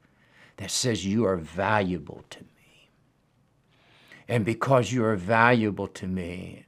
that 0.57 0.71
says 0.71 1.07
you 1.07 1.25
are 1.25 1.37
valuable 1.37 2.25
to 2.31 2.41
me. 2.41 2.91
And 4.27 4.45
because 4.45 4.93
you 4.93 5.05
are 5.05 5.17
valuable 5.17 5.89
to 5.89 6.07
me, 6.07 6.67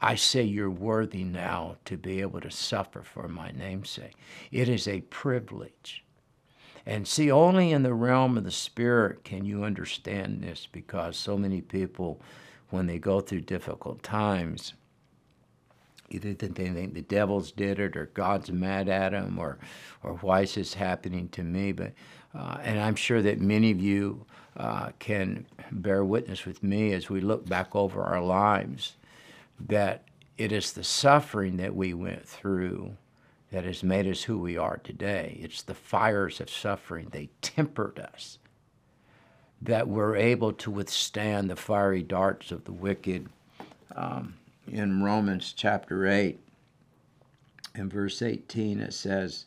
I 0.00 0.14
say 0.14 0.42
you're 0.42 0.70
worthy 0.70 1.24
now 1.24 1.76
to 1.86 1.96
be 1.96 2.20
able 2.20 2.40
to 2.40 2.50
suffer 2.50 3.02
for 3.02 3.28
my 3.28 3.50
namesake. 3.50 4.14
It 4.52 4.68
is 4.68 4.86
a 4.86 5.00
privilege. 5.02 6.04
And 6.86 7.06
see, 7.06 7.30
only 7.30 7.72
in 7.72 7.82
the 7.82 7.94
realm 7.94 8.38
of 8.38 8.44
the 8.44 8.50
Spirit 8.50 9.24
can 9.24 9.44
you 9.44 9.64
understand 9.64 10.42
this 10.42 10.68
because 10.70 11.16
so 11.16 11.36
many 11.36 11.60
people, 11.60 12.20
when 12.70 12.86
they 12.86 12.98
go 12.98 13.20
through 13.20 13.42
difficult 13.42 14.02
times, 14.02 14.74
either 16.10 16.34
that 16.34 16.54
they 16.54 16.68
think 16.68 16.94
the 16.94 17.02
devils 17.02 17.52
did 17.52 17.78
it 17.78 17.96
or 17.96 18.06
God's 18.14 18.50
mad 18.50 18.88
at 18.88 19.12
them 19.12 19.38
or, 19.38 19.58
or 20.02 20.14
why 20.14 20.42
is 20.42 20.54
this 20.54 20.74
happening 20.74 21.28
to 21.30 21.42
me? 21.42 21.72
But, 21.72 21.92
uh, 22.34 22.58
and 22.62 22.78
I'm 22.78 22.94
sure 22.96 23.22
that 23.22 23.40
many 23.40 23.70
of 23.70 23.80
you 23.80 24.24
uh, 24.56 24.90
can 24.98 25.46
bear 25.70 26.04
witness 26.04 26.44
with 26.44 26.62
me 26.62 26.92
as 26.92 27.08
we 27.08 27.20
look 27.20 27.46
back 27.46 27.74
over 27.76 28.02
our 28.02 28.22
lives 28.22 28.96
that 29.60 30.04
it 30.36 30.52
is 30.52 30.72
the 30.72 30.84
suffering 30.84 31.56
that 31.56 31.74
we 31.74 31.94
went 31.94 32.26
through 32.26 32.96
that 33.50 33.64
has 33.64 33.82
made 33.82 34.06
us 34.06 34.22
who 34.22 34.38
we 34.38 34.56
are 34.56 34.78
today. 34.84 35.38
It's 35.42 35.62
the 35.62 35.74
fires 35.74 36.40
of 36.40 36.50
suffering. 36.50 37.08
They 37.10 37.30
tempered 37.40 37.98
us 37.98 38.38
that 39.62 39.88
we're 39.88 40.16
able 40.16 40.52
to 40.52 40.70
withstand 40.70 41.50
the 41.50 41.56
fiery 41.56 42.02
darts 42.02 42.52
of 42.52 42.64
the 42.64 42.72
wicked. 42.72 43.28
Um, 43.96 44.34
in 44.70 45.02
Romans 45.02 45.52
chapter 45.56 46.06
8, 46.06 46.38
in 47.74 47.88
verse 47.88 48.22
18, 48.22 48.80
it 48.80 48.92
says, 48.92 49.46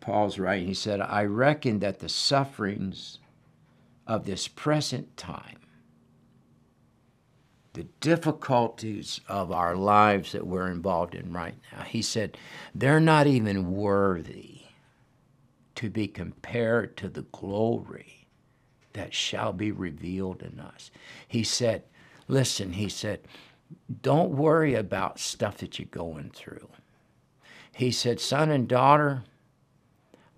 Paul's 0.00 0.38
writing, 0.38 0.66
he 0.66 0.74
said, 0.74 1.00
I 1.00 1.24
reckon 1.24 1.78
that 1.80 2.00
the 2.00 2.08
sufferings 2.08 3.18
of 4.06 4.26
this 4.26 4.48
present 4.48 5.16
time, 5.16 5.60
the 7.72 7.84
difficulties 8.00 9.20
of 9.28 9.50
our 9.50 9.74
lives 9.74 10.32
that 10.32 10.46
we're 10.46 10.70
involved 10.70 11.14
in 11.14 11.32
right 11.32 11.54
now, 11.72 11.82
he 11.82 12.02
said, 12.02 12.36
they're 12.74 13.00
not 13.00 13.26
even 13.26 13.72
worthy 13.72 14.60
to 15.74 15.90
be 15.90 16.06
compared 16.06 16.96
to 16.98 17.08
the 17.08 17.22
glory 17.32 18.28
that 18.92 19.12
shall 19.12 19.52
be 19.52 19.72
revealed 19.72 20.42
in 20.42 20.60
us. 20.60 20.90
He 21.26 21.42
said, 21.42 21.82
Listen, 22.28 22.72
he 22.72 22.88
said, 22.88 23.20
don't 24.02 24.30
worry 24.30 24.74
about 24.74 25.18
stuff 25.18 25.58
that 25.58 25.78
you're 25.78 25.88
going 25.90 26.30
through. 26.30 26.68
He 27.72 27.90
said, 27.90 28.20
son 28.20 28.50
and 28.50 28.68
daughter, 28.68 29.24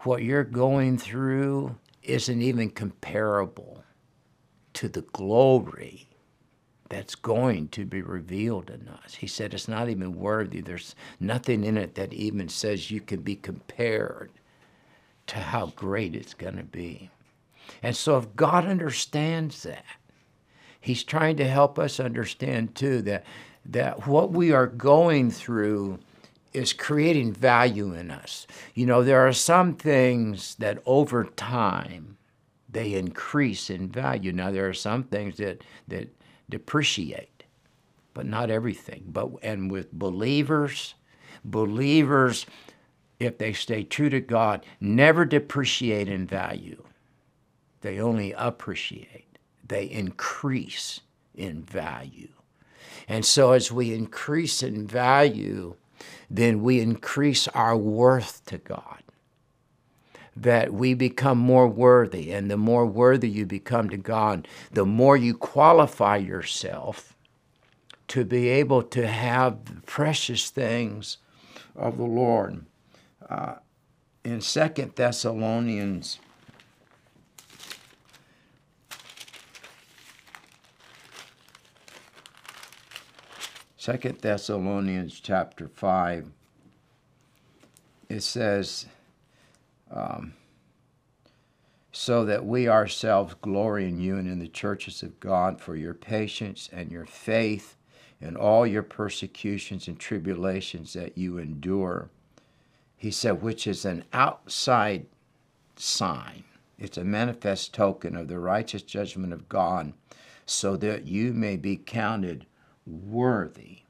what 0.00 0.22
you're 0.22 0.44
going 0.44 0.98
through 0.98 1.76
isn't 2.02 2.42
even 2.42 2.70
comparable 2.70 3.84
to 4.74 4.88
the 4.88 5.02
glory 5.02 6.08
that's 6.88 7.14
going 7.14 7.68
to 7.68 7.84
be 7.84 8.00
revealed 8.00 8.70
in 8.70 8.88
us. 8.88 9.14
He 9.14 9.26
said 9.26 9.52
it's 9.52 9.68
not 9.68 9.88
even 9.88 10.14
worthy. 10.14 10.60
There's 10.60 10.94
nothing 11.18 11.64
in 11.64 11.76
it 11.76 11.96
that 11.96 12.12
even 12.12 12.48
says 12.48 12.90
you 12.90 13.00
can 13.00 13.22
be 13.22 13.34
compared 13.34 14.30
to 15.26 15.38
how 15.38 15.72
great 15.74 16.14
it's 16.14 16.34
going 16.34 16.56
to 16.56 16.62
be. 16.62 17.10
And 17.82 17.96
so 17.96 18.16
if 18.18 18.36
God 18.36 18.64
understands 18.64 19.64
that, 19.64 19.84
he's 20.86 21.02
trying 21.02 21.36
to 21.36 21.48
help 21.48 21.78
us 21.78 21.98
understand 21.98 22.74
too 22.76 23.02
that 23.02 23.24
that 23.64 24.06
what 24.06 24.30
we 24.30 24.52
are 24.52 24.68
going 24.68 25.28
through 25.30 25.98
is 26.52 26.72
creating 26.72 27.32
value 27.32 27.92
in 27.92 28.12
us. 28.12 28.46
You 28.74 28.86
know, 28.86 29.02
there 29.02 29.26
are 29.26 29.32
some 29.32 29.74
things 29.74 30.54
that 30.60 30.80
over 30.86 31.24
time 31.24 32.16
they 32.68 32.94
increase 32.94 33.68
in 33.68 33.88
value. 33.88 34.30
Now 34.30 34.52
there 34.52 34.68
are 34.68 34.72
some 34.74 35.02
things 35.02 35.38
that 35.38 35.64
that 35.88 36.14
depreciate, 36.48 37.42
but 38.14 38.24
not 38.24 38.48
everything. 38.48 39.06
But 39.08 39.30
and 39.42 39.70
with 39.70 39.92
believers, 39.92 40.94
believers 41.44 42.46
if 43.18 43.38
they 43.38 43.52
stay 43.52 43.82
true 43.82 44.10
to 44.10 44.20
God, 44.20 44.64
never 44.78 45.24
depreciate 45.24 46.06
in 46.06 46.26
value. 46.26 46.84
They 47.80 47.98
only 47.98 48.32
appreciate 48.32 49.25
they 49.68 49.84
increase 49.84 51.00
in 51.34 51.62
value. 51.62 52.28
And 53.08 53.24
so, 53.24 53.52
as 53.52 53.70
we 53.70 53.94
increase 53.94 54.62
in 54.62 54.86
value, 54.86 55.76
then 56.30 56.62
we 56.62 56.80
increase 56.80 57.46
our 57.48 57.76
worth 57.76 58.44
to 58.46 58.58
God. 58.58 59.02
That 60.36 60.72
we 60.72 60.94
become 60.94 61.38
more 61.38 61.68
worthy. 61.68 62.32
And 62.32 62.50
the 62.50 62.56
more 62.56 62.84
worthy 62.86 63.28
you 63.28 63.46
become 63.46 63.88
to 63.90 63.96
God, 63.96 64.48
the 64.72 64.84
more 64.84 65.16
you 65.16 65.34
qualify 65.34 66.16
yourself 66.16 67.14
to 68.08 68.24
be 68.24 68.48
able 68.48 68.82
to 68.82 69.06
have 69.06 69.64
the 69.64 69.80
precious 69.82 70.50
things 70.50 71.18
of 71.74 71.96
the 71.96 72.04
Lord. 72.04 72.64
uh, 73.28 73.56
in 74.24 74.40
Second 74.40 74.92
Thessalonians. 74.96 76.18
Second 83.86 84.18
Thessalonians 84.18 85.20
chapter 85.20 85.68
five. 85.68 86.28
It 88.08 88.22
says, 88.22 88.86
um, 89.92 90.34
"So 91.92 92.24
that 92.24 92.44
we 92.44 92.68
ourselves 92.68 93.36
glory 93.40 93.86
in 93.86 94.00
you 94.00 94.16
and 94.16 94.26
in 94.26 94.40
the 94.40 94.48
churches 94.48 95.04
of 95.04 95.20
God 95.20 95.60
for 95.60 95.76
your 95.76 95.94
patience 95.94 96.68
and 96.72 96.90
your 96.90 97.06
faith." 97.06 97.76
in 98.20 98.34
all 98.34 98.66
your 98.66 98.82
persecutions 98.82 99.86
and 99.86 100.00
tribulations 100.00 100.94
that 100.94 101.16
you 101.16 101.38
endure. 101.38 102.08
He 102.96 103.10
said, 103.12 103.42
which 103.42 103.66
is 103.66 103.84
an 103.84 104.04
outside 104.12 105.06
sign. 105.76 106.42
It's 106.78 106.96
a 106.96 107.04
manifest 107.04 107.74
token 107.74 108.16
of 108.16 108.26
the 108.26 108.38
righteous 108.38 108.82
judgment 108.82 109.32
of 109.34 109.50
God, 109.50 109.92
so 110.46 110.76
that 110.78 111.06
you 111.06 111.34
may 111.34 111.56
be 111.56 111.76
counted 111.76 112.46
worthy. 112.86 113.80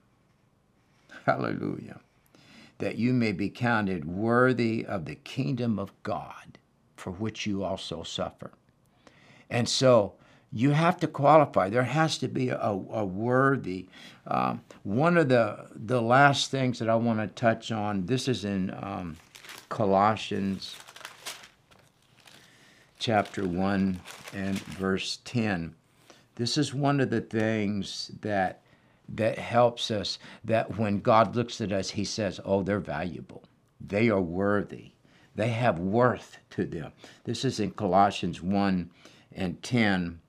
Hallelujah. 1.25 2.01
That 2.79 2.97
you 2.97 3.13
may 3.13 3.33
be 3.33 3.49
counted 3.49 4.05
worthy 4.05 4.85
of 4.85 5.05
the 5.05 5.15
kingdom 5.15 5.79
of 5.79 5.93
God, 6.03 6.59
for 6.97 7.11
which 7.11 7.47
you 7.47 7.63
also 7.63 8.03
suffer. 8.03 8.53
And 9.49 9.69
so, 9.69 10.15
you 10.53 10.71
have 10.71 10.99
to 11.01 11.07
qualify. 11.07 11.69
There 11.69 11.83
has 11.83 12.19
to 12.19 12.29
be 12.29 12.49
a, 12.49 12.59
a 12.59 13.05
worthy. 13.05 13.89
Um, 14.27 14.63
one 14.85 15.17
of 15.17 15.29
the 15.29 15.67
the 15.75 16.01
last 16.01 16.51
things 16.51 16.79
that 16.79 16.89
I 16.89 16.95
want 16.95 17.19
to 17.19 17.27
touch 17.27 17.73
on. 17.73 18.07
This 18.07 18.29
is 18.29 18.45
in 18.45 18.71
um, 18.83 19.17
Colossians 19.69 20.77
chapter 22.99 23.47
one 23.47 24.01
and 24.33 24.59
verse 24.59 25.19
ten. 25.25 25.75
This 26.37 26.57
is 26.57 26.73
one 26.73 27.01
of 27.01 27.11
the 27.11 27.21
things 27.21 28.11
that 28.21 28.63
that 29.09 29.39
helps 29.39 29.91
us. 29.91 30.19
That 30.45 30.79
when 30.79 31.01
God 31.01 31.37
looks 31.37 31.61
at 31.61 31.73
us, 31.73 31.91
He 31.91 32.05
says, 32.05 32.41
"Oh, 32.45 32.63
they're 32.63 32.81
valuable. 32.81 33.45
They 33.81 34.09
are 34.09 34.21
worthy. 34.21 34.93
They 35.35 35.49
have 35.49 35.79
worth 35.79 36.39
to 36.51 36.65
them." 36.65 36.93
This 37.25 37.45
is 37.45 37.61
in 37.61 37.73
Colossians 37.73 38.43
one 38.43 38.91
and 39.33 39.63
ten 39.63 40.21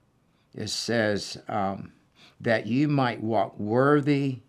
it 0.58 0.70
says 0.70 1.38
um, 1.48 1.94
that 2.42 2.66
you 2.66 2.88
might 2.88 3.22
walk 3.22 3.60
worthy 3.60 4.40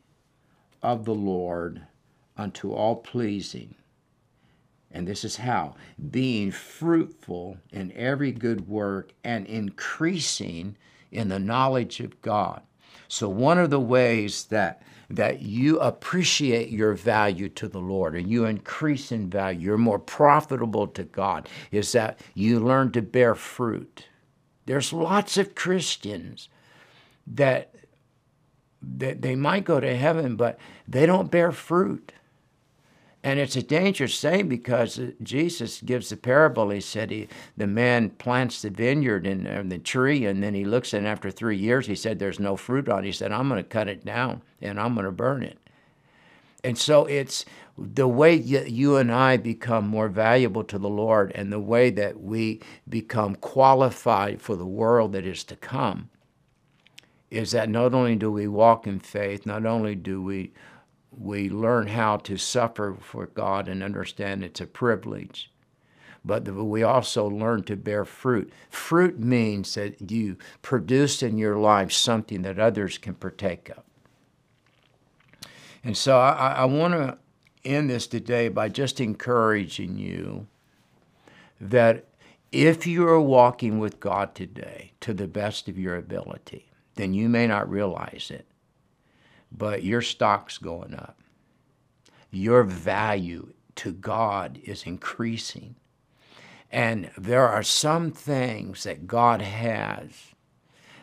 of 0.82 1.04
the 1.04 1.14
Lord 1.14 1.82
unto 2.36 2.72
all 2.72 2.96
pleasing. 2.96 3.74
And 4.90 5.06
this 5.06 5.22
is 5.22 5.36
how 5.36 5.74
being 6.10 6.50
fruitful 6.50 7.58
in 7.70 7.92
every 7.92 8.32
good 8.32 8.66
work 8.66 9.12
and 9.22 9.46
increasing 9.46 10.78
in 11.10 11.28
the 11.28 11.38
knowledge 11.38 12.00
of 12.00 12.22
God. 12.22 12.62
So, 13.08 13.28
one 13.28 13.58
of 13.58 13.70
the 13.70 13.80
ways 13.80 14.44
that 14.44 14.82
that 15.10 15.40
you 15.40 15.80
appreciate 15.80 16.68
your 16.68 16.92
value 16.92 17.48
to 17.48 17.66
the 17.66 17.80
Lord 17.80 18.14
and 18.14 18.30
you 18.30 18.44
increase 18.44 19.10
in 19.10 19.30
value, 19.30 19.60
you're 19.60 19.78
more 19.78 19.98
profitable 19.98 20.86
to 20.88 21.02
God, 21.02 21.48
is 21.70 21.92
that 21.92 22.20
you 22.34 22.60
learn 22.60 22.92
to 22.92 23.00
bear 23.00 23.34
fruit. 23.34 24.04
There's 24.66 24.92
lots 24.92 25.38
of 25.38 25.54
Christians 25.54 26.50
that 27.26 27.74
that 28.80 29.22
they 29.22 29.34
might 29.34 29.64
go 29.64 29.80
to 29.80 29.96
heaven, 29.96 30.36
but 30.36 30.58
they 30.86 31.04
don't 31.06 31.30
bear 31.30 31.50
fruit. 31.52 32.12
And 33.28 33.38
it's 33.38 33.56
a 33.56 33.62
dangerous 33.62 34.18
thing 34.18 34.48
because 34.48 34.98
uh, 34.98 35.10
Jesus 35.22 35.82
gives 35.82 36.08
the 36.08 36.16
parable. 36.16 36.70
He 36.70 36.80
said 36.80 37.10
he, 37.10 37.28
the 37.58 37.66
man 37.66 38.08
plants 38.08 38.62
the 38.62 38.70
vineyard 38.70 39.26
and, 39.26 39.46
and 39.46 39.70
uh, 39.70 39.76
the 39.76 39.78
tree, 39.78 40.24
and 40.24 40.42
then 40.42 40.54
he 40.54 40.64
looks 40.64 40.94
and 40.94 41.06
after 41.06 41.30
three 41.30 41.58
years, 41.58 41.86
he 41.86 41.94
said, 41.94 42.18
There's 42.18 42.40
no 42.40 42.56
fruit 42.56 42.88
on 42.88 43.00
it. 43.00 43.08
He 43.08 43.12
said, 43.12 43.30
I'm 43.30 43.50
going 43.50 43.62
to 43.62 43.68
cut 43.68 43.86
it 43.86 44.02
down 44.02 44.40
and 44.62 44.80
I'm 44.80 44.94
going 44.94 45.04
to 45.04 45.12
burn 45.12 45.42
it. 45.42 45.58
And 46.64 46.78
so 46.78 47.04
it's 47.04 47.44
the 47.76 48.08
way 48.08 48.32
you 48.34 48.96
and 48.96 49.12
I 49.12 49.36
become 49.36 49.86
more 49.86 50.08
valuable 50.08 50.64
to 50.64 50.78
the 50.78 50.88
Lord 50.88 51.30
and 51.34 51.52
the 51.52 51.60
way 51.60 51.90
that 51.90 52.22
we 52.22 52.62
become 52.88 53.34
qualified 53.34 54.40
for 54.40 54.56
the 54.56 54.64
world 54.64 55.12
that 55.12 55.26
is 55.26 55.44
to 55.44 55.56
come 55.56 56.08
is 57.30 57.50
that 57.50 57.68
not 57.68 57.92
only 57.92 58.16
do 58.16 58.32
we 58.32 58.48
walk 58.48 58.86
in 58.86 58.98
faith, 58.98 59.44
not 59.44 59.66
only 59.66 59.94
do 59.94 60.22
we 60.22 60.50
we 61.10 61.48
learn 61.48 61.88
how 61.88 62.16
to 62.18 62.36
suffer 62.36 62.96
for 63.00 63.26
God 63.26 63.68
and 63.68 63.82
understand 63.82 64.44
it's 64.44 64.60
a 64.60 64.66
privilege, 64.66 65.50
but 66.24 66.48
we 66.48 66.82
also 66.82 67.26
learn 67.28 67.62
to 67.64 67.76
bear 67.76 68.04
fruit. 68.04 68.52
Fruit 68.70 69.18
means 69.18 69.74
that 69.74 70.10
you 70.10 70.36
produce 70.62 71.22
in 71.22 71.38
your 71.38 71.56
life 71.56 71.92
something 71.92 72.42
that 72.42 72.58
others 72.58 72.98
can 72.98 73.14
partake 73.14 73.70
of. 73.70 73.82
And 75.84 75.96
so 75.96 76.18
I, 76.18 76.54
I 76.58 76.64
want 76.64 76.94
to 76.94 77.18
end 77.64 77.90
this 77.90 78.06
today 78.06 78.48
by 78.48 78.68
just 78.68 79.00
encouraging 79.00 79.96
you 79.96 80.46
that 81.60 82.04
if 82.52 82.86
you 82.86 83.06
are 83.06 83.20
walking 83.20 83.78
with 83.78 84.00
God 84.00 84.34
today 84.34 84.92
to 85.00 85.12
the 85.12 85.28
best 85.28 85.68
of 85.68 85.78
your 85.78 85.96
ability, 85.96 86.70
then 86.94 87.14
you 87.14 87.28
may 87.28 87.46
not 87.46 87.70
realize 87.70 88.30
it, 88.32 88.46
but 89.50 89.82
your 89.82 90.02
stock's 90.02 90.58
going 90.58 90.94
up. 90.94 91.18
Your 92.30 92.62
value 92.62 93.52
to 93.76 93.92
God 93.92 94.60
is 94.64 94.84
increasing. 94.84 95.76
And 96.70 97.10
there 97.16 97.48
are 97.48 97.62
some 97.62 98.10
things 98.10 98.84
that 98.84 99.06
God 99.06 99.40
has 99.40 100.10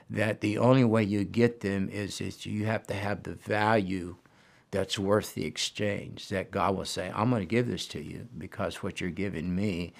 that 0.09 0.41
the 0.41 0.57
only 0.57 0.83
way 0.83 1.03
you 1.03 1.23
get 1.23 1.61
them 1.61 1.89
is, 1.89 2.21
is 2.21 2.45
you 2.45 2.65
have 2.65 2.85
to 2.87 2.93
have 2.93 3.23
the 3.23 3.33
value 3.33 4.17
that's 4.69 4.99
worth 4.99 5.33
the 5.33 5.45
exchange. 5.45 6.29
That 6.29 6.51
God 6.51 6.75
will 6.75 6.85
say, 6.85 7.11
I'm 7.15 7.29
going 7.31 7.41
to 7.41 7.47
give 7.47 7.67
this 7.67 7.87
to 7.87 8.03
you 8.03 8.27
because 8.37 8.83
what 8.83 9.01
you're 9.01 9.09
giving 9.09 9.55
me 9.55 9.93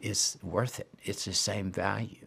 is 0.00 0.38
worth 0.42 0.78
it. 0.78 0.88
It's 1.02 1.24
the 1.24 1.32
same 1.32 1.72
value. 1.72 2.26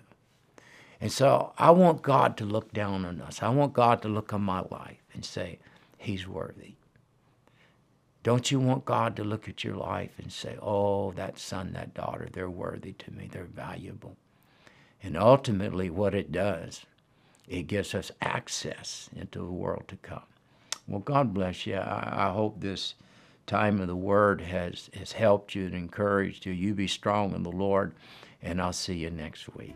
And 0.99 1.11
so 1.11 1.53
I 1.57 1.71
want 1.71 2.01
God 2.01 2.37
to 2.37 2.45
look 2.45 2.73
down 2.73 3.05
on 3.05 3.21
us. 3.21 3.41
I 3.41 3.49
want 3.49 3.73
God 3.73 4.01
to 4.01 4.09
look 4.09 4.33
on 4.33 4.41
my 4.41 4.61
life 4.69 5.00
and 5.13 5.23
say, 5.23 5.59
He's 5.97 6.27
worthy. 6.27 6.75
Don't 8.23 8.51
you 8.51 8.59
want 8.59 8.85
God 8.85 9.15
to 9.15 9.23
look 9.23 9.49
at 9.49 9.63
your 9.63 9.75
life 9.75 10.19
and 10.19 10.31
say, 10.31 10.57
Oh, 10.61 11.11
that 11.13 11.39
son, 11.39 11.73
that 11.73 11.93
daughter, 11.93 12.27
they're 12.31 12.49
worthy 12.49 12.93
to 12.93 13.11
me, 13.11 13.29
they're 13.31 13.45
valuable? 13.45 14.15
And 15.03 15.17
ultimately, 15.17 15.89
what 15.89 16.13
it 16.13 16.31
does, 16.31 16.85
it 17.47 17.63
gives 17.63 17.95
us 17.95 18.11
access 18.21 19.09
into 19.15 19.39
the 19.39 19.51
world 19.51 19.85
to 19.87 19.97
come. 19.97 20.23
Well, 20.87 20.99
God 20.99 21.33
bless 21.33 21.65
you. 21.65 21.75
I, 21.75 22.27
I 22.27 22.31
hope 22.31 22.59
this 22.59 22.95
time 23.47 23.81
of 23.81 23.87
the 23.87 23.95
Word 23.95 24.41
has, 24.41 24.89
has 24.93 25.11
helped 25.13 25.55
you 25.55 25.65
and 25.65 25.73
encouraged 25.73 26.45
you. 26.45 26.53
You 26.53 26.73
be 26.73 26.87
strong 26.87 27.33
in 27.33 27.43
the 27.43 27.51
Lord, 27.51 27.93
and 28.41 28.61
I'll 28.61 28.73
see 28.73 28.95
you 28.95 29.09
next 29.09 29.53
week. 29.55 29.75